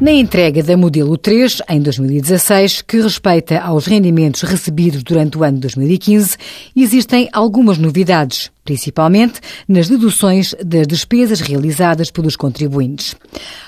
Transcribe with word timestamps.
Na 0.00 0.10
entrega 0.10 0.60
da 0.60 0.76
modelo 0.76 1.16
3, 1.16 1.62
em 1.68 1.80
2016, 1.80 2.82
que 2.82 3.00
respeita 3.00 3.60
aos 3.60 3.86
rendimentos 3.86 4.42
recebidos 4.42 5.04
durante 5.04 5.38
o 5.38 5.44
ano 5.44 5.58
2015, 5.58 6.36
existem 6.76 7.28
algumas 7.32 7.78
novidades, 7.78 8.50
principalmente 8.64 9.40
nas 9.68 9.88
deduções 9.88 10.54
das 10.64 10.86
despesas 10.86 11.40
realizadas 11.40 12.10
pelos 12.10 12.36
contribuintes. 12.36 13.14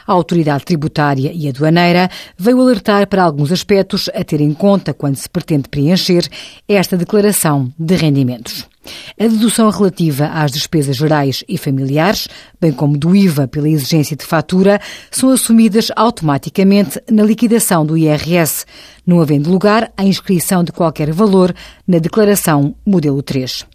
A 0.06 0.12
autoridade 0.12 0.64
tributária 0.64 1.30
e 1.34 1.48
aduaneira 1.48 2.08
veio 2.38 2.60
alertar 2.60 3.06
para 3.06 3.22
alguns 3.22 3.52
aspectos 3.52 4.08
a 4.14 4.24
ter 4.24 4.40
em 4.40 4.54
conta 4.54 4.94
quando 4.94 5.16
se 5.16 5.28
pretende 5.28 5.68
preencher 5.68 6.28
esta 6.68 6.96
declaração 6.96 7.72
de 7.78 7.94
rendimentos. 7.96 8.66
A 9.18 9.26
dedução 9.26 9.68
relativa 9.70 10.26
às 10.26 10.52
despesas 10.52 10.96
gerais 10.96 11.42
e 11.48 11.58
familiares, 11.58 12.28
bem 12.60 12.72
como 12.72 12.96
do 12.96 13.16
IVA 13.16 13.48
pela 13.48 13.68
exigência 13.68 14.16
de 14.16 14.24
fatura, 14.24 14.80
são 15.10 15.30
assumidas 15.30 15.90
automaticamente 15.96 17.00
na 17.10 17.24
liquidação 17.24 17.84
do 17.84 17.96
IRS, 17.96 18.64
não 19.04 19.20
havendo 19.20 19.50
lugar 19.50 19.92
à 19.96 20.04
inscrição 20.04 20.62
de 20.62 20.72
qualquer 20.72 21.12
valor 21.12 21.54
na 21.86 21.98
declaração 21.98 22.76
modelo 22.84 23.22
3 23.22 23.66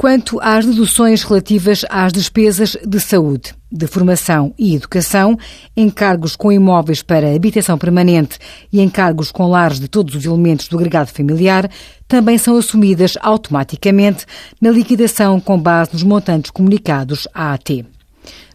quanto 0.00 0.40
às 0.40 0.64
deduções 0.64 1.22
relativas 1.22 1.84
às 1.90 2.10
despesas 2.10 2.74
de 2.86 2.98
saúde, 2.98 3.54
de 3.70 3.86
formação 3.86 4.54
e 4.58 4.74
educação, 4.74 5.38
encargos 5.76 6.34
com 6.34 6.50
imóveis 6.50 7.02
para 7.02 7.36
habitação 7.36 7.76
permanente 7.76 8.38
e 8.72 8.80
encargos 8.80 9.30
com 9.30 9.46
lares 9.46 9.78
de 9.78 9.88
todos 9.88 10.14
os 10.14 10.24
elementos 10.24 10.68
do 10.68 10.78
agregado 10.78 11.10
familiar, 11.10 11.70
também 12.08 12.38
são 12.38 12.56
assumidas 12.56 13.18
automaticamente 13.20 14.24
na 14.58 14.70
liquidação 14.70 15.38
com 15.38 15.60
base 15.60 15.90
nos 15.92 16.02
montantes 16.02 16.50
comunicados 16.50 17.28
à 17.34 17.52
AT. 17.52 17.84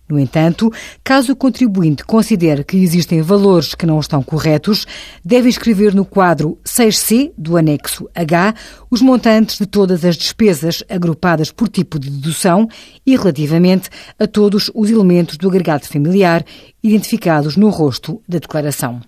No 0.07 0.19
entanto, 0.19 0.71
caso 1.03 1.33
o 1.33 1.35
contribuinte 1.35 2.05
considere 2.05 2.63
que 2.63 2.77
existem 2.77 3.23
valores 3.23 3.73
que 3.73 3.87
não 3.87 3.99
estão 3.99 4.21
corretos, 4.21 4.85
deve 5.23 5.49
inscrever 5.49 5.95
no 5.95 6.05
quadro 6.05 6.59
6C 6.63 7.31
do 7.35 7.57
anexo 7.57 8.07
H 8.13 8.53
os 8.89 9.01
montantes 9.01 9.57
de 9.57 9.65
todas 9.65 10.05
as 10.05 10.15
despesas 10.15 10.83
agrupadas 10.87 11.51
por 11.51 11.67
tipo 11.67 11.97
de 11.97 12.11
dedução 12.11 12.69
e 13.03 13.15
relativamente 13.15 13.89
a 14.19 14.27
todos 14.27 14.69
os 14.75 14.91
elementos 14.91 15.37
do 15.37 15.49
agregado 15.49 15.87
familiar 15.87 16.45
identificados 16.83 17.57
no 17.57 17.69
rosto 17.69 18.21
da 18.27 18.37
declaração. 18.37 19.01